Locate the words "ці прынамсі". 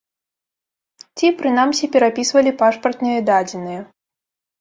1.17-1.89